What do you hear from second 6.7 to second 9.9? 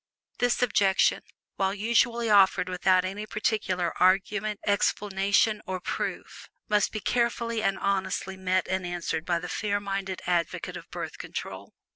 be carefully and honestly met and answered by the fair